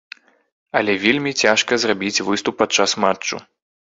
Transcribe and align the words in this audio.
Але 0.79 0.93
вельмі 1.03 1.33
цяжка 1.43 1.77
зрабіць 1.83 2.23
выступ 2.29 2.57
падчас 2.61 2.97
матчу. 3.03 3.35